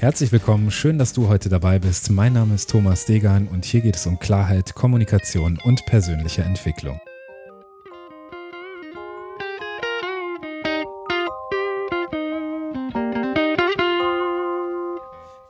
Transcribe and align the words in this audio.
Herzlich 0.00 0.32
willkommen, 0.32 0.70
schön, 0.70 0.96
dass 0.96 1.12
du 1.12 1.28
heute 1.28 1.50
dabei 1.50 1.78
bist. 1.78 2.10
Mein 2.10 2.32
Name 2.32 2.54
ist 2.54 2.70
Thomas 2.70 3.04
Degan 3.04 3.46
und 3.48 3.66
hier 3.66 3.82
geht 3.82 3.96
es 3.96 4.06
um 4.06 4.18
Klarheit, 4.18 4.74
Kommunikation 4.74 5.58
und 5.62 5.84
persönliche 5.84 6.40
Entwicklung. 6.40 6.98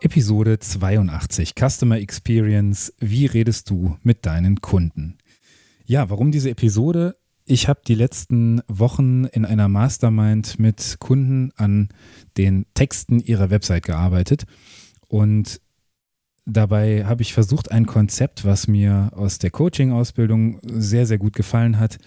Episode 0.00 0.58
82 0.58 1.54
Customer 1.54 1.98
Experience. 1.98 2.92
Wie 2.98 3.26
redest 3.26 3.70
du 3.70 3.98
mit 4.02 4.26
deinen 4.26 4.60
Kunden? 4.60 5.18
Ja, 5.84 6.10
warum 6.10 6.32
diese 6.32 6.50
Episode? 6.50 7.19
Ich 7.44 7.68
habe 7.68 7.80
die 7.86 7.94
letzten 7.94 8.60
Wochen 8.68 9.24
in 9.24 9.44
einer 9.44 9.68
Mastermind 9.68 10.58
mit 10.58 10.96
Kunden 11.00 11.50
an 11.56 11.88
den 12.36 12.66
Texten 12.74 13.18
ihrer 13.18 13.50
Website 13.50 13.84
gearbeitet 13.84 14.44
und 15.08 15.60
dabei 16.46 17.04
habe 17.06 17.22
ich 17.22 17.32
versucht, 17.32 17.70
ein 17.70 17.86
Konzept, 17.86 18.44
was 18.44 18.68
mir 18.68 19.10
aus 19.14 19.38
der 19.38 19.50
Coaching-Ausbildung 19.50 20.60
sehr, 20.62 21.06
sehr 21.06 21.18
gut 21.18 21.34
gefallen 21.34 21.78
hat, 21.78 21.98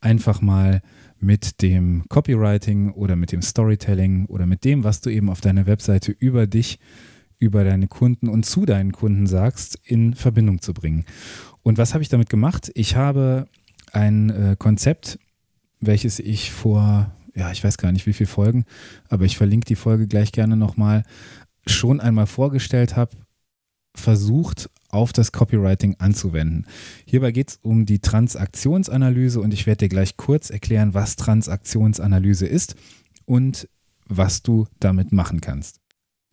einfach 0.00 0.40
mal 0.40 0.82
mit 1.18 1.62
dem 1.62 2.04
Copywriting 2.08 2.92
oder 2.92 3.16
mit 3.16 3.32
dem 3.32 3.42
Storytelling 3.42 4.26
oder 4.26 4.46
mit 4.46 4.64
dem, 4.64 4.84
was 4.84 5.00
du 5.00 5.10
eben 5.10 5.30
auf 5.30 5.40
deiner 5.40 5.66
Webseite 5.66 6.12
über 6.12 6.46
dich 6.46 6.78
über 7.38 7.64
deine 7.64 7.86
Kunden 7.88 8.28
und 8.28 8.46
zu 8.46 8.64
deinen 8.64 8.92
Kunden 8.92 9.26
sagst, 9.26 9.78
in 9.84 10.14
Verbindung 10.14 10.62
zu 10.62 10.72
bringen. 10.72 11.04
Und 11.62 11.78
was 11.78 11.92
habe 11.92 12.02
ich 12.02 12.08
damit 12.08 12.30
gemacht? 12.30 12.70
Ich 12.74 12.96
habe 12.96 13.46
ein 13.96 14.30
äh, 14.30 14.56
Konzept, 14.58 15.18
welches 15.80 16.18
ich 16.18 16.52
vor, 16.52 17.12
ja, 17.34 17.50
ich 17.50 17.64
weiß 17.64 17.78
gar 17.78 17.92
nicht 17.92 18.06
wie 18.06 18.12
viele 18.12 18.28
Folgen, 18.28 18.64
aber 19.08 19.24
ich 19.24 19.36
verlinke 19.36 19.64
die 19.64 19.74
Folge 19.74 20.06
gleich 20.06 20.32
gerne 20.32 20.56
nochmal, 20.56 21.02
schon 21.66 22.00
einmal 22.00 22.26
vorgestellt 22.26 22.94
habe, 22.94 23.16
versucht 23.94 24.70
auf 24.90 25.12
das 25.12 25.32
Copywriting 25.32 25.96
anzuwenden. 25.98 26.66
Hierbei 27.06 27.32
geht 27.32 27.50
es 27.50 27.58
um 27.62 27.86
die 27.86 27.98
Transaktionsanalyse 27.98 29.40
und 29.40 29.52
ich 29.52 29.66
werde 29.66 29.86
dir 29.86 29.88
gleich 29.88 30.16
kurz 30.16 30.50
erklären, 30.50 30.94
was 30.94 31.16
Transaktionsanalyse 31.16 32.46
ist 32.46 32.76
und 33.24 33.68
was 34.06 34.42
du 34.42 34.66
damit 34.78 35.10
machen 35.10 35.40
kannst. 35.40 35.80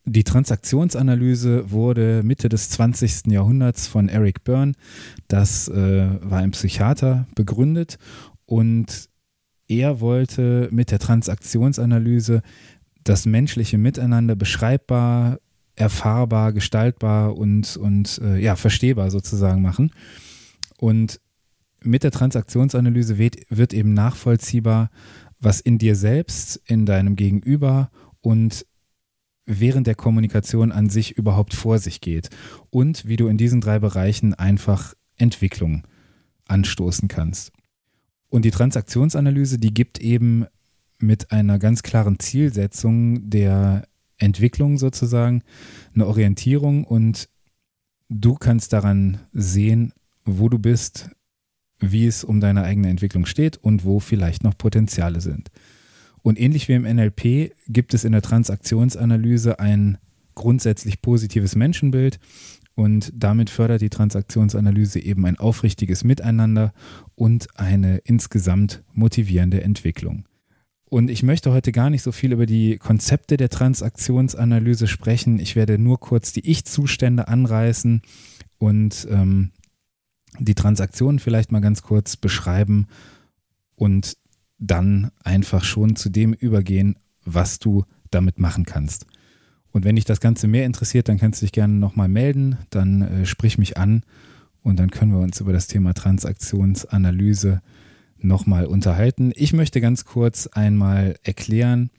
Die 0.06 0.24
Transaktionsanalyse 0.24 1.72
wurde 1.72 2.24
Mitte 2.24 2.50
des 2.50 2.70
20. 2.70 3.28
Jahrhunderts 3.28 3.88
von 3.88 4.10
Eric 4.10 4.44
Byrne, 4.44 4.74
das 5.30 5.70
äh, 5.70 6.10
war 6.22 6.40
ein 6.40 6.52
Psychiater, 6.52 7.26
begründet 7.36 7.98
und 8.46 9.10
er 9.68 10.02
wollte 10.02 10.68
mit 10.72 10.92
der 10.92 11.00
Transaktionsanalyse 11.00 12.42
das 13.04 13.26
menschliche 13.26 13.78
Miteinander 13.78 14.36
beschreibbar, 14.36 15.40
erfahrbar, 15.76 16.54
gestaltbar 16.54 17.36
und, 17.38 17.78
und 17.78 18.20
äh, 18.24 18.38
ja, 18.40 18.56
verstehbar 18.56 19.10
sozusagen 19.10 19.62
machen. 19.62 19.92
Und 20.78 21.20
mit 21.82 22.04
der 22.04 22.12
Transaktionsanalyse 22.12 23.18
wird, 23.18 23.38
wird 23.50 23.74
eben 23.74 23.94
nachvollziehbar, 23.94 24.90
was 25.40 25.60
in 25.60 25.78
dir 25.78 25.96
selbst, 25.96 26.62
in 26.66 26.86
deinem 26.86 27.16
Gegenüber 27.16 27.90
und 28.22 28.66
während 29.46 29.88
der 29.88 29.96
Kommunikation 29.96 30.72
an 30.72 30.90
sich 30.90 31.18
überhaupt 31.18 31.54
vor 31.54 31.80
sich 31.80 32.02
geht 32.02 32.30
und 32.70 33.08
wie 33.08 33.18
du 33.18 33.28
in 33.28 33.38
diesen 33.38 33.62
drei 33.62 33.80
Bereichen 33.80 34.34
einfach 34.34 34.94
Entwicklung 35.18 35.86
anstoßen 36.48 37.08
kannst. 37.08 37.52
Und 38.30 38.46
die 38.46 38.52
Transaktionsanalyse, 38.52 39.60
die 39.60 39.74
gibt 39.74 40.00
eben 40.00 40.46
mit 41.00 41.32
einer 41.32 41.60
ganz 41.60 41.84
klaren 41.84 42.20
Zielsetzung 42.20 43.30
der 43.30 43.88
Entwicklung 44.18 44.78
sozusagen 44.78 45.44
eine 45.94 46.08
Orientierung 46.08 46.86
und 46.86 47.30
du 48.10 48.36
kannst 48.36 48.74
daran 48.74 49.20
sehen, 49.34 49.94
wo 50.26 50.50
du 50.50 50.60
bist, 50.60 51.10
wie 51.80 52.08
es 52.08 52.24
um 52.24 52.40
deine 52.40 52.64
eigene 52.64 52.90
Entwicklung 52.90 53.26
steht 53.26 53.58
und 53.58 53.84
wo 53.84 54.00
vielleicht 54.00 54.44
noch 54.44 54.58
Potenziale 54.58 55.20
sind. 55.22 55.50
Und 56.24 56.40
ähnlich 56.40 56.68
wie 56.68 56.74
im 56.74 56.84
NLP 56.84 57.54
gibt 57.68 57.94
es 57.94 58.06
in 58.06 58.14
der 58.14 58.22
Transaktionsanalyse 58.22 59.60
ein 59.60 59.98
grundsätzlich 60.36 61.02
positives 61.02 61.56
Menschenbild 61.56 62.20
und 62.76 63.14
damit 63.16 63.50
fördert 63.50 63.82
die 63.82 63.90
Transaktionsanalyse 63.90 65.00
eben 65.00 65.26
ein 65.26 65.38
aufrichtiges 65.38 66.04
Miteinander 66.04 66.74
und 67.16 67.48
eine 67.60 67.98
insgesamt 67.98 68.84
motivierende 68.94 69.62
Entwicklung. 69.62 70.26
Und 70.90 71.10
ich 71.10 71.24
möchte 71.24 71.52
heute 71.52 71.72
gar 71.72 71.90
nicht 71.90 72.04
so 72.04 72.12
viel 72.12 72.32
über 72.32 72.46
die 72.46 72.78
Konzepte 72.78 73.38
der 73.38 73.50
Transaktionsanalyse 73.50 74.88
sprechen. 74.88 75.40
Ich 75.40 75.56
werde 75.56 75.78
nur 75.78 76.00
kurz 76.00 76.34
die 76.34 76.48
Ich-Zustände 76.50 77.28
anreißen 77.28 78.02
und 78.60 79.08
ähm, 79.10 79.52
die 80.40 80.56
Transaktionen 80.56 81.20
vielleicht 81.20 81.52
mal 81.52 81.62
ganz 81.62 81.82
kurz 81.82 82.16
beschreiben 82.16 82.88
und 83.76 84.18
dann 84.66 85.12
einfach 85.24 85.64
schon 85.64 85.96
zu 85.96 86.10
dem 86.10 86.34
übergehen, 86.34 86.96
was 87.26 87.60
du 87.60 87.86
damit 88.12 88.40
machen 88.40 88.66
kannst. 88.66 89.06
Und 89.72 89.86
wenn 89.86 89.96
dich 89.96 90.06
das 90.06 90.20
Ganze 90.20 90.48
mehr 90.48 90.66
interessiert, 90.66 91.10
dann 91.10 91.18
kannst 91.18 91.42
du 91.42 91.46
dich 91.46 91.52
gerne 91.52 91.74
nochmal 91.74 92.08
melden, 92.08 92.58
dann 92.70 93.02
äh, 93.02 93.26
sprich 93.26 93.58
mich 93.58 93.78
an 93.78 94.04
und 94.62 94.80
dann 94.80 94.92
können 94.92 95.12
wir 95.12 95.20
uns 95.20 95.42
über 95.42 95.52
das 95.52 95.68
Thema 95.68 95.94
Transaktionsanalyse 95.94 97.62
nochmal 98.20 98.66
unterhalten. 98.66 99.32
Ich 99.36 99.52
möchte 99.52 99.82
ganz 99.82 100.06
kurz 100.06 100.48
einmal 100.48 101.16
erklären, 101.24 101.90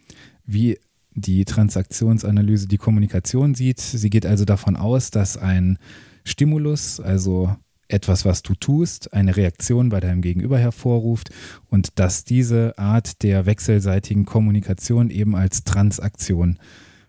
wie 0.46 0.78
die 1.14 1.44
Transaktionsanalyse 1.44 2.66
die 2.66 2.78
Kommunikation 2.78 3.54
sieht. 3.54 3.80
Sie 3.80 4.10
geht 4.10 4.24
also 4.24 4.44
davon 4.44 4.76
aus, 4.76 5.10
dass 5.10 5.36
ein 5.36 5.78
Stimulus, 6.24 7.00
also 7.00 7.54
etwas, 7.94 8.24
was 8.24 8.42
du 8.42 8.54
tust, 8.54 9.12
eine 9.12 9.36
Reaktion 9.36 9.88
bei 9.88 10.00
deinem 10.00 10.20
Gegenüber 10.20 10.58
hervorruft 10.58 11.30
und 11.70 11.98
dass 11.98 12.24
diese 12.24 12.76
Art 12.76 13.22
der 13.22 13.46
wechselseitigen 13.46 14.24
Kommunikation 14.24 15.10
eben 15.10 15.36
als 15.36 15.64
Transaktion 15.64 16.58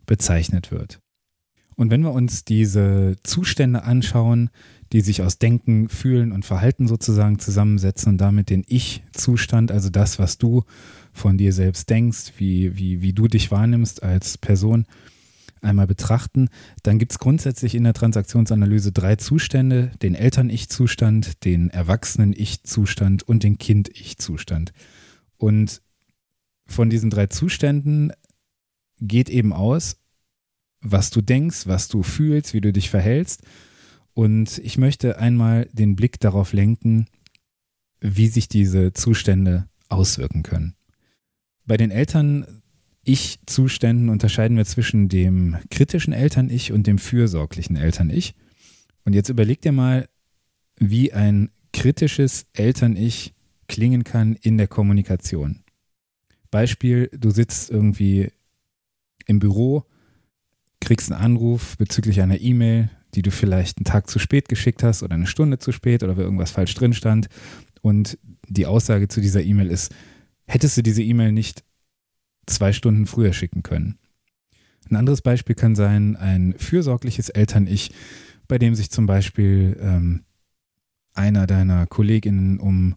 bezeichnet 0.06 0.72
wird. 0.72 1.00
Und 1.75 1.91
wenn 1.91 2.01
wir 2.01 2.13
uns 2.13 2.46
diese 2.46 3.18
Zustände 3.23 3.84
anschauen, 3.84 4.50
die 4.94 5.01
sich 5.01 5.22
aus 5.22 5.40
Denken, 5.40 5.90
Fühlen 5.90 6.31
und 6.31 6.46
Verhalten 6.46 6.88
sozusagen 6.88 7.40
zusammensetzen 7.40 8.13
und 8.13 8.17
damit 8.19 8.50
den 8.50 8.63
Ich-Zustand, 8.67 9.72
also 9.72 9.90
das, 9.90 10.19
was 10.19 10.38
du 10.38 10.63
von 11.12 11.38
dir 11.38 11.52
selbst 11.52 11.90
denkst, 11.90 12.34
wie, 12.38 12.78
wie, 12.78 13.02
wie 13.02 13.13
du 13.13 13.28
dich 13.28 13.52
wahrnimmst 13.52 14.03
als 14.03 14.38
Person, 14.38 14.85
einmal 15.66 15.88
betrachten, 15.88 16.50
dann 16.84 17.00
gibt 17.00 17.12
es 17.12 17.20
grundsätzlich 17.20 17.76
in 17.76 17.84
der 17.84 17.94
Transaktionsanalyse 17.94 18.92
drei 18.92 19.16
Zustände, 19.16 19.92
den 20.02 20.16
Eltern-Ich-Zustand, 20.16 21.44
den 21.44 21.70
Erwachsenen-Ich-Zustand 21.70 23.24
und 23.24 23.44
den 23.44 23.58
Kind-Ich-Zustand. 23.58 24.74
Und 25.38 25.81
von 26.68 26.90
diesen 26.90 27.09
drei 27.09 27.28
Zuständen 27.28 28.12
geht 29.00 29.30
eben 29.30 29.53
aus, 29.53 29.98
was 30.81 31.09
du 31.09 31.22
denkst, 31.22 31.68
was 31.68 31.88
du 31.88 32.03
fühlst, 32.03 32.53
wie 32.53 32.62
du 32.62 32.72
dich 32.72 32.90
verhältst. 32.90 33.44
Und 34.14 34.59
ich 34.59 34.78
möchte 34.78 35.18
einmal 35.18 35.68
den 35.74 35.96
Blick 35.96 36.20
darauf 36.20 36.53
lenken, 36.53 37.08
wie 38.00 38.28
sich 38.28 38.47
diese 38.47 38.94
Zustände 38.94 39.68
auswirken 39.90 40.44
können. 40.44 40.76
Bei 41.66 41.78
den 41.78 41.92
Eltern 41.92 42.62
ich-Zuständen 43.05 44.09
unterscheiden 44.09 44.57
wir 44.57 44.66
zwischen 44.66 45.09
dem 45.09 45.57
kritischen 45.69 46.11
Eltern-Ich 46.11 46.71
und 46.71 46.88
dem 46.88 46.97
fürsorglichen 46.97 47.77
Eltern-Ich. 47.77 48.33
Und 49.03 49.13
jetzt 49.13 49.29
überleg 49.29 49.61
dir 49.61 49.71
mal, 49.71 50.09
wie 50.77 51.13
ein 51.13 51.49
kritisches 51.71 52.47
Eltern-Ich 52.53 53.33
klingen 53.67 54.03
kann 54.03 54.35
in 54.35 54.57
der 54.57 54.67
Kommunikation. 54.67 55.63
Beispiel, 56.51 57.09
du 57.17 57.29
sitzt 57.29 57.69
irgendwie 57.69 58.31
im 59.28 59.40
Büro, 59.40 59.85
kriegst 60.79 61.11
einen 61.11 61.22
Anruf 61.22 61.78
bezüglich 61.78 62.22
einer 62.22 62.40
E-Mail, 62.41 62.90
die 63.13 63.22
du 63.22 63.31
vielleicht 63.31 63.78
einen 63.78 63.85
Tag 63.85 64.09
zu 64.09 64.19
spät 64.19 64.49
geschickt 64.49 64.84
hast 64.84 65.03
oder 65.03 65.16
eine 65.16 65.28
Stunde 65.28 65.59
zu 65.59 65.72
spät 65.72 66.03
oder 66.03 66.17
wo 66.17 66.22
irgendwas 66.22 66.51
falsch 66.51 66.73
drin 66.73 66.93
stand. 66.93 67.28
Und 67.81 68.17
die 68.47 68.66
Aussage 68.66 69.08
zu 69.08 69.22
dieser 69.22 69.43
E-Mail 69.43 69.69
ist, 69.69 69.93
hättest 70.47 70.78
du 70.78 70.84
diese 70.84 71.03
E-Mail 71.03 71.31
nicht 71.31 71.63
zwei 72.46 72.74
Stunden 72.74 73.06
früher 73.06 73.34
schicken 73.34 73.64
können. 73.64 73.97
Ein 74.90 74.97
anderes 74.97 75.22
Beispiel 75.22 75.56
kann 75.56 75.76
sein, 75.76 76.16
ein 76.16 76.53
fürsorgliches 76.58 77.30
Eltern-Ich, 77.30 77.92
bei 78.47 78.58
dem 78.58 78.76
sich 78.76 78.92
zum 78.92 79.08
Beispiel 79.08 79.78
ähm, 79.82 80.24
einer 81.14 81.47
deiner 81.47 81.88
Kolleginnen 81.88 82.59
um 82.59 82.96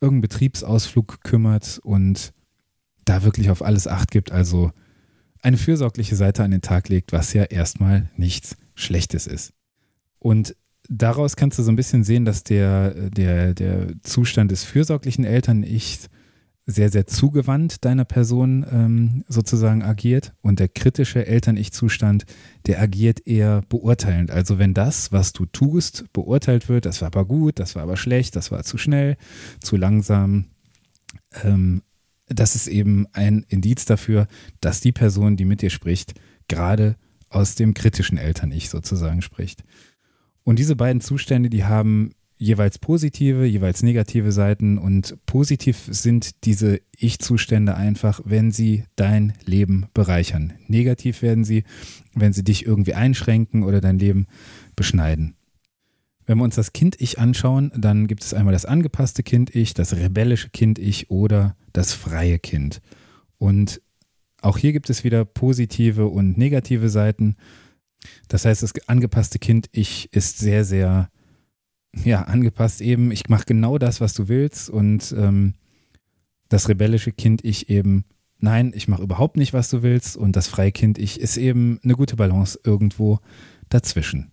irgendeinen 0.00 0.22
Betriebsausflug 0.22 1.22
kümmert 1.24 1.80
und 1.82 2.32
da 3.04 3.22
wirklich 3.22 3.50
auf 3.50 3.62
alles 3.62 3.86
Acht 3.86 4.10
gibt, 4.10 4.32
also 4.32 4.72
eine 5.42 5.56
fürsorgliche 5.56 6.16
Seite 6.16 6.42
an 6.42 6.52
den 6.52 6.62
Tag 6.62 6.88
legt, 6.88 7.12
was 7.12 7.32
ja 7.32 7.44
erstmal 7.44 8.10
nichts 8.16 8.56
Schlechtes 8.74 9.26
ist. 9.26 9.52
Und 10.18 10.56
daraus 10.88 11.36
kannst 11.36 11.58
du 11.58 11.62
so 11.62 11.70
ein 11.70 11.76
bisschen 11.76 12.04
sehen, 12.04 12.24
dass 12.24 12.44
der, 12.44 13.10
der, 13.10 13.54
der 13.54 13.88
Zustand 14.02 14.50
des 14.50 14.64
fürsorglichen 14.64 15.24
Eltern-Ichs 15.24 16.08
sehr, 16.66 16.90
sehr 16.90 17.06
zugewandt 17.06 17.84
deiner 17.84 18.04
Person 18.04 18.64
ähm, 18.70 19.24
sozusagen 19.28 19.82
agiert 19.82 20.32
und 20.40 20.60
der 20.60 20.68
kritische 20.68 21.26
Eltern-Ich-Zustand, 21.26 22.24
der 22.66 22.80
agiert 22.80 23.26
eher 23.26 23.62
beurteilend. 23.68 24.30
Also 24.30 24.58
wenn 24.58 24.72
das, 24.72 25.12
was 25.12 25.32
du 25.34 25.44
tust, 25.44 26.06
beurteilt 26.12 26.68
wird, 26.68 26.86
das 26.86 27.02
war 27.02 27.08
aber 27.08 27.26
gut, 27.26 27.58
das 27.58 27.74
war 27.74 27.82
aber 27.82 27.96
schlecht, 27.96 28.34
das 28.34 28.50
war 28.50 28.62
zu 28.64 28.78
schnell, 28.78 29.16
zu 29.60 29.76
langsam, 29.76 30.46
ähm, 31.42 31.82
das 32.26 32.54
ist 32.54 32.68
eben 32.68 33.06
ein 33.12 33.44
Indiz 33.48 33.84
dafür, 33.84 34.26
dass 34.62 34.80
die 34.80 34.92
Person, 34.92 35.36
die 35.36 35.44
mit 35.44 35.60
dir 35.60 35.70
spricht, 35.70 36.14
gerade 36.48 36.96
aus 37.28 37.56
dem 37.56 37.74
kritischen 37.74 38.16
Eltern-Ich 38.16 38.70
sozusagen 38.70 39.20
spricht. 39.20 39.64
Und 40.44 40.58
diese 40.58 40.76
beiden 40.76 41.02
Zustände, 41.02 41.50
die 41.50 41.64
haben 41.64 42.14
jeweils 42.36 42.78
positive, 42.78 43.44
jeweils 43.44 43.82
negative 43.82 44.32
Seiten 44.32 44.78
und 44.78 45.16
positiv 45.26 45.88
sind 45.88 46.44
diese 46.44 46.80
Ich-Zustände 46.96 47.74
einfach, 47.74 48.20
wenn 48.24 48.50
sie 48.50 48.84
dein 48.96 49.34
Leben 49.44 49.86
bereichern. 49.94 50.52
Negativ 50.66 51.22
werden 51.22 51.44
sie, 51.44 51.64
wenn 52.14 52.32
sie 52.32 52.44
dich 52.44 52.66
irgendwie 52.66 52.94
einschränken 52.94 53.62
oder 53.62 53.80
dein 53.80 53.98
Leben 53.98 54.26
beschneiden. 54.76 55.36
Wenn 56.26 56.38
wir 56.38 56.44
uns 56.44 56.54
das 56.54 56.72
Kind-Ich 56.72 57.18
anschauen, 57.18 57.70
dann 57.76 58.06
gibt 58.06 58.22
es 58.22 58.32
einmal 58.32 58.52
das 58.52 58.64
angepasste 58.64 59.22
Kind-Ich, 59.22 59.74
das 59.74 59.94
rebellische 59.94 60.48
Kind-Ich 60.48 61.10
oder 61.10 61.56
das 61.72 61.92
freie 61.92 62.38
Kind. 62.38 62.80
Und 63.38 63.82
auch 64.40 64.58
hier 64.58 64.72
gibt 64.72 64.90
es 64.90 65.04
wieder 65.04 65.24
positive 65.24 66.06
und 66.06 66.38
negative 66.38 66.88
Seiten. 66.88 67.36
Das 68.28 68.44
heißt, 68.44 68.62
das 68.62 68.72
angepasste 68.86 69.38
Kind-Ich 69.38 70.12
ist 70.12 70.38
sehr, 70.38 70.64
sehr 70.64 71.10
ja, 72.04 72.22
angepasst 72.22 72.80
eben, 72.80 73.12
ich 73.12 73.28
mache 73.28 73.44
genau 73.46 73.78
das, 73.78 74.00
was 74.00 74.14
du 74.14 74.28
willst 74.28 74.70
und 74.70 75.14
ähm, 75.16 75.54
das 76.48 76.68
rebellische 76.68 77.12
Kind 77.12 77.44
ich 77.44 77.70
eben, 77.70 78.04
nein, 78.38 78.72
ich 78.74 78.88
mache 78.88 79.02
überhaupt 79.02 79.36
nicht, 79.36 79.52
was 79.52 79.70
du 79.70 79.82
willst 79.82 80.16
und 80.16 80.36
das 80.36 80.48
freie 80.48 80.72
Kind 80.72 80.98
ich 80.98 81.20
ist 81.20 81.36
eben 81.36 81.78
eine 81.84 81.94
gute 81.94 82.16
Balance 82.16 82.58
irgendwo 82.64 83.20
dazwischen. 83.68 84.32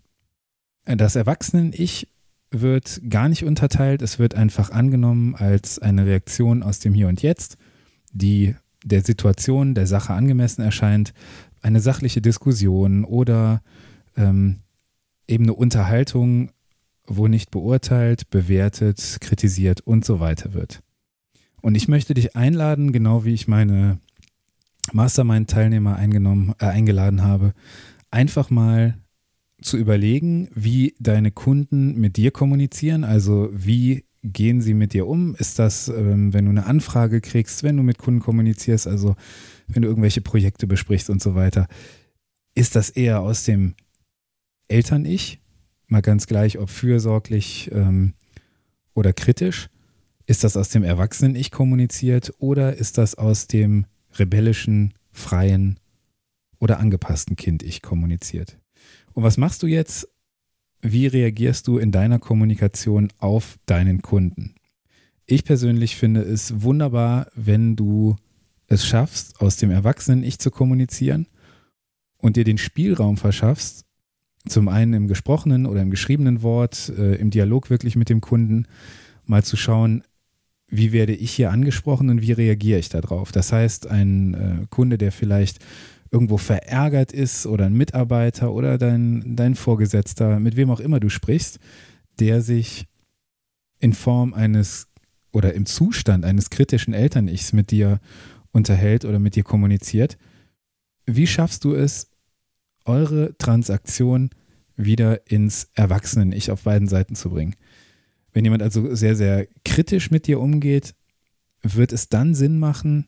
Das 0.85 1.15
Erwachsenen-Ich 1.15 2.07
wird 2.49 3.01
gar 3.09 3.29
nicht 3.29 3.45
unterteilt, 3.45 4.01
es 4.01 4.19
wird 4.19 4.35
einfach 4.35 4.71
angenommen 4.71 5.35
als 5.35 5.79
eine 5.79 6.05
Reaktion 6.05 6.63
aus 6.63 6.79
dem 6.79 6.93
Hier 6.93 7.07
und 7.07 7.21
Jetzt, 7.21 7.57
die 8.11 8.55
der 8.83 9.01
Situation, 9.01 9.75
der 9.75 9.87
Sache 9.87 10.13
angemessen 10.13 10.61
erscheint, 10.61 11.13
eine 11.61 11.79
sachliche 11.79 12.21
Diskussion 12.21 13.05
oder 13.05 13.61
ähm, 14.17 14.61
eben 15.27 15.45
eine 15.45 15.53
Unterhaltung 15.53 16.51
wo 17.17 17.27
nicht 17.27 17.51
beurteilt, 17.51 18.29
bewertet, 18.29 19.17
kritisiert 19.21 19.81
und 19.81 20.05
so 20.05 20.19
weiter 20.19 20.53
wird. 20.53 20.81
Und 21.61 21.75
ich 21.75 21.87
möchte 21.87 22.13
dich 22.13 22.35
einladen, 22.35 22.91
genau 22.91 23.23
wie 23.23 23.33
ich 23.33 23.47
meine 23.47 23.99
Mastermind-Teilnehmer 24.91 25.97
äh, 25.99 26.65
eingeladen 26.65 27.23
habe, 27.23 27.53
einfach 28.09 28.49
mal 28.49 28.97
zu 29.61 29.77
überlegen, 29.77 30.49
wie 30.55 30.95
deine 30.99 31.31
Kunden 31.31 31.99
mit 31.99 32.17
dir 32.17 32.31
kommunizieren. 32.31 33.03
Also 33.03 33.49
wie 33.53 34.05
gehen 34.23 34.61
sie 34.61 34.73
mit 34.73 34.93
dir 34.93 35.07
um? 35.07 35.35
Ist 35.35 35.59
das, 35.59 35.87
ähm, 35.87 36.33
wenn 36.33 36.45
du 36.45 36.51
eine 36.51 36.65
Anfrage 36.65 37.21
kriegst, 37.21 37.63
wenn 37.63 37.77
du 37.77 37.83
mit 37.83 37.97
Kunden 37.97 38.19
kommunizierst, 38.19 38.87
also 38.87 39.15
wenn 39.67 39.83
du 39.83 39.87
irgendwelche 39.87 40.21
Projekte 40.21 40.67
besprichst 40.67 41.09
und 41.09 41.21
so 41.21 41.35
weiter? 41.35 41.67
Ist 42.55 42.75
das 42.75 42.89
eher 42.89 43.21
aus 43.21 43.43
dem 43.43 43.75
Eltern-Ich 44.67 45.40
mal 45.91 46.01
ganz 46.01 46.27
gleich, 46.27 46.57
ob 46.57 46.69
fürsorglich 46.69 47.69
ähm, 47.73 48.13
oder 48.93 49.13
kritisch. 49.13 49.69
Ist 50.25 50.43
das 50.43 50.55
aus 50.55 50.69
dem 50.69 50.83
Erwachsenen-Ich 50.83 51.51
kommuniziert 51.51 52.33
oder 52.37 52.75
ist 52.75 52.97
das 52.97 53.15
aus 53.15 53.47
dem 53.47 53.85
rebellischen, 54.17 54.93
freien 55.11 55.79
oder 56.59 56.79
angepassten 56.79 57.35
Kind-Ich 57.35 57.81
kommuniziert? 57.81 58.57
Und 59.13 59.23
was 59.23 59.37
machst 59.37 59.63
du 59.63 59.67
jetzt? 59.67 60.07
Wie 60.81 61.07
reagierst 61.07 61.67
du 61.67 61.77
in 61.77 61.91
deiner 61.91 62.19
Kommunikation 62.19 63.09
auf 63.17 63.57
deinen 63.65 64.01
Kunden? 64.01 64.55
Ich 65.25 65.43
persönlich 65.43 65.95
finde 65.95 66.21
es 66.21 66.61
wunderbar, 66.61 67.27
wenn 67.35 67.75
du 67.75 68.15
es 68.67 68.85
schaffst, 68.85 69.41
aus 69.41 69.57
dem 69.57 69.69
Erwachsenen-Ich 69.69 70.39
zu 70.39 70.49
kommunizieren 70.49 71.27
und 72.17 72.35
dir 72.35 72.43
den 72.43 72.57
Spielraum 72.57 73.17
verschaffst, 73.17 73.85
zum 74.47 74.67
einen 74.67 74.93
im 74.93 75.07
gesprochenen 75.07 75.65
oder 75.65 75.81
im 75.81 75.91
geschriebenen 75.91 76.41
Wort, 76.41 76.91
äh, 76.97 77.15
im 77.15 77.29
Dialog 77.29 77.69
wirklich 77.69 77.95
mit 77.95 78.09
dem 78.09 78.21
Kunden, 78.21 78.65
mal 79.25 79.43
zu 79.43 79.55
schauen, 79.55 80.03
wie 80.67 80.91
werde 80.91 81.13
ich 81.13 81.31
hier 81.31 81.51
angesprochen 81.51 82.09
und 82.09 82.21
wie 82.21 82.31
reagiere 82.31 82.79
ich 82.79 82.89
darauf. 82.89 83.31
Das 83.31 83.51
heißt, 83.51 83.87
ein 83.87 84.33
äh, 84.33 84.65
Kunde, 84.69 84.97
der 84.97 85.11
vielleicht 85.11 85.59
irgendwo 86.11 86.37
verärgert 86.37 87.11
ist 87.11 87.45
oder 87.45 87.65
ein 87.65 87.73
Mitarbeiter 87.73 88.51
oder 88.51 88.77
dein, 88.77 89.35
dein 89.35 89.55
Vorgesetzter, 89.55 90.39
mit 90.39 90.55
wem 90.55 90.69
auch 90.69 90.79
immer 90.79 90.99
du 90.99 91.09
sprichst, 91.09 91.59
der 92.19 92.41
sich 92.41 92.87
in 93.79 93.93
Form 93.93 94.33
eines 94.33 94.87
oder 95.31 95.53
im 95.53 95.65
Zustand 95.65 96.25
eines 96.25 96.49
kritischen 96.49 96.93
Eltern-Ichs 96.93 97.53
mit 97.53 97.71
dir 97.71 97.99
unterhält 98.51 99.05
oder 99.05 99.19
mit 99.19 99.35
dir 99.35 99.43
kommuniziert, 99.43 100.17
wie 101.05 101.27
schaffst 101.27 101.63
du 101.63 101.73
es, 101.73 102.10
eure 102.85 103.37
Transaktion 103.37 104.29
wieder 104.75 105.29
ins 105.29 105.69
Erwachsenen-Ich 105.73 106.51
auf 106.51 106.63
beiden 106.63 106.87
Seiten 106.87 107.15
zu 107.15 107.29
bringen. 107.29 107.55
Wenn 108.33 108.45
jemand 108.45 108.63
also 108.63 108.93
sehr, 108.95 109.15
sehr 109.15 109.47
kritisch 109.65 110.11
mit 110.11 110.27
dir 110.27 110.39
umgeht, 110.39 110.95
wird 111.61 111.91
es 111.91 112.09
dann 112.09 112.33
Sinn 112.33 112.59
machen, 112.59 113.07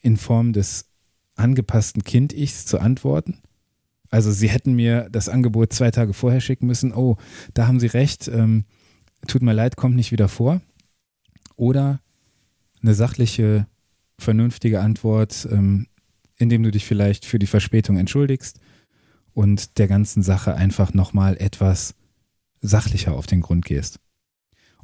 in 0.00 0.16
Form 0.16 0.52
des 0.52 0.86
angepassten 1.36 2.04
Kind-Ichs 2.04 2.66
zu 2.66 2.78
antworten? 2.78 3.38
Also 4.10 4.30
sie 4.30 4.48
hätten 4.48 4.74
mir 4.74 5.08
das 5.10 5.28
Angebot 5.28 5.72
zwei 5.72 5.90
Tage 5.90 6.12
vorher 6.12 6.40
schicken 6.40 6.66
müssen. 6.66 6.92
Oh, 6.92 7.16
da 7.54 7.66
haben 7.66 7.80
sie 7.80 7.86
recht. 7.86 8.28
Ähm, 8.28 8.64
tut 9.26 9.42
mir 9.42 9.54
leid, 9.54 9.76
kommt 9.76 9.96
nicht 9.96 10.12
wieder 10.12 10.28
vor. 10.28 10.60
Oder 11.56 12.00
eine 12.82 12.94
sachliche, 12.94 13.66
vernünftige 14.18 14.80
Antwort, 14.80 15.48
ähm, 15.50 15.86
indem 16.36 16.62
du 16.62 16.70
dich 16.70 16.84
vielleicht 16.84 17.24
für 17.24 17.38
die 17.38 17.46
Verspätung 17.46 17.96
entschuldigst 17.96 18.60
und 19.34 19.78
der 19.78 19.88
ganzen 19.88 20.22
Sache 20.22 20.54
einfach 20.54 20.94
nochmal 20.94 21.36
etwas 21.36 21.94
sachlicher 22.60 23.14
auf 23.14 23.26
den 23.26 23.40
Grund 23.40 23.64
gehst. 23.64 24.00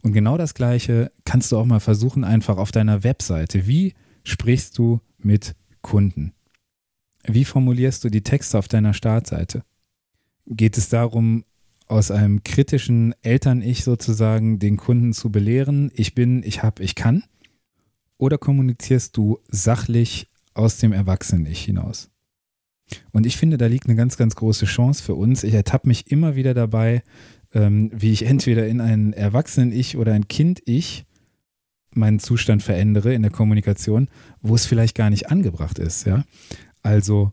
Und 0.02 0.12
genau 0.12 0.37
das 0.37 0.55
Gleiche 0.55 1.12
kannst 1.25 1.52
du 1.52 1.58
auch 1.58 1.64
mal 1.64 1.81
versuchen, 1.81 2.25
einfach 2.25 2.58
auf 2.58 2.73
deiner 2.73 3.05
Webseite. 3.05 3.67
Wie 3.67 3.94
sprichst 4.25 4.76
du 4.79 5.00
mit 5.19 5.55
Kunden? 5.82 6.32
Wie 7.25 7.44
formulierst 7.44 8.03
du 8.05 8.08
die 8.08 8.22
Texte 8.22 8.58
auf 8.58 8.69
deiner 8.69 8.94
Startseite? 8.94 9.63
Geht 10.46 10.79
es 10.79 10.89
darum, 10.89 11.44
aus 11.86 12.10
einem 12.10 12.44
kritischen 12.44 13.15
Eltern-Ich 13.22 13.84
sozusagen 13.84 14.58
den 14.58 14.77
Kunden 14.77 15.13
zu 15.13 15.31
belehren, 15.31 15.91
ich 15.94 16.15
bin, 16.15 16.43
ich 16.44 16.63
habe, 16.63 16.82
ich 16.82 16.94
kann? 16.94 17.25
Oder 18.17 18.39
kommunizierst 18.39 19.17
du 19.17 19.39
sachlich 19.48 20.31
aus 20.55 20.79
dem 20.79 20.93
Erwachsenen-Ich 20.93 21.65
hinaus? 21.65 22.10
Und 23.13 23.27
ich 23.27 23.37
finde, 23.37 23.59
da 23.59 23.67
liegt 23.67 23.87
eine 23.87 23.97
ganz, 23.97 24.17
ganz 24.17 24.37
große 24.37 24.67
Chance 24.67 25.03
für 25.03 25.15
uns. 25.15 25.44
Ich 25.44 25.55
ertappe 25.55 25.89
mich 25.89 26.11
immer 26.11 26.37
wieder 26.37 26.55
dabei, 26.55 27.03
ähm, 27.55 27.91
wie 27.94 28.13
ich 28.13 28.27
entweder 28.27 28.67
in 28.67 28.81
ein 28.81 29.13
Erwachsenen-Ich 29.13 29.97
oder 29.97 30.13
ein 30.13 30.29
Kind-Ich 30.29 31.05
meinen 31.93 32.20
Zustand 32.20 32.63
verändere 32.63 33.15
in 33.15 33.23
der 33.23 33.32
Kommunikation, 33.32 34.09
wo 34.43 34.55
es 34.55 34.67
vielleicht 34.67 34.97
gar 34.97 35.11
nicht 35.11 35.31
angebracht 35.31 35.79
ist. 35.79 36.06
Ja? 36.06 36.25
Also 36.82 37.32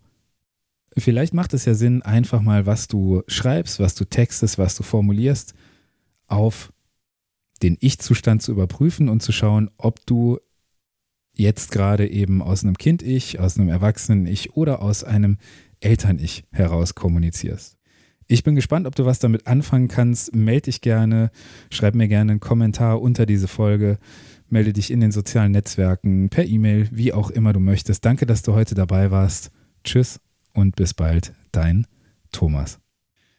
vielleicht 0.98 1.34
macht 1.34 1.54
es 1.54 1.66
ja 1.66 1.76
Sinn, 1.76 2.02
einfach 2.02 2.42
mal, 2.42 2.66
was 2.66 2.88
du 2.88 3.22
schreibst, 3.28 3.80
was 3.80 3.96
du 3.96 4.06
textest, 4.06 4.58
was 4.58 4.76
du 4.76 4.84
formulierst, 4.84 5.54
auf 6.28 6.74
den 7.62 7.78
Ich-Zustand 7.80 8.42
zu 8.42 8.52
überprüfen 8.52 9.10
und 9.10 9.22
zu 9.22 9.32
schauen, 9.32 9.70
ob 9.78 10.06
du 10.06 10.40
jetzt 11.38 11.72
gerade 11.72 12.10
eben 12.10 12.42
aus 12.42 12.64
einem 12.64 12.78
Kind-Ich, 12.78 13.40
aus 13.40 13.58
einem 13.58 13.70
Erwachsenen-Ich 13.70 14.56
oder 14.56 14.82
aus 14.82 15.04
einem 15.04 15.38
Eltern-Ich 15.80 16.44
heraus 16.52 16.96
kommunizierst. 16.96 17.78
Ich 18.28 18.44
bin 18.44 18.56
gespannt, 18.56 18.88
ob 18.88 18.96
du 18.96 19.06
was 19.06 19.20
damit 19.20 19.48
anfangen 19.48 19.88
kannst. 19.88 20.36
Melde 20.36 20.64
dich 20.64 20.82
gerne, 20.82 21.32
schreib 21.72 21.96
mir 21.96 22.10
gerne 22.10 22.32
einen 22.32 22.40
Kommentar 22.42 23.02
unter 23.02 23.26
diese 23.26 23.48
Folge, 23.48 24.00
melde 24.50 24.74
dich 24.74 24.92
in 24.92 25.00
den 25.00 25.12
sozialen 25.12 25.54
Netzwerken, 25.54 26.30
per 26.30 26.46
E-Mail, 26.46 26.90
wie 26.92 27.14
auch 27.14 27.30
immer 27.30 27.54
du 27.54 27.60
möchtest. 27.60 28.04
Danke, 28.04 28.26
dass 28.26 28.42
du 28.42 28.54
heute 28.54 28.76
dabei 28.76 29.12
warst. 29.12 29.52
Tschüss 29.84 30.20
und 30.54 30.76
bis 30.76 30.94
bald, 30.94 31.34
dein 31.54 31.88
Thomas. 32.34 32.80